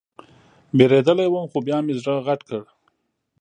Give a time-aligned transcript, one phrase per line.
[0.77, 2.61] وېرېدلى وم خو بيا مې زړه غټ کړ.